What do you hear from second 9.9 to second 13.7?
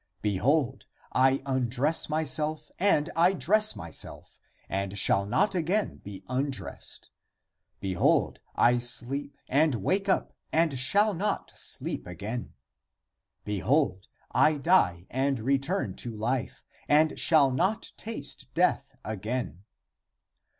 up, and shall not sleep again. Be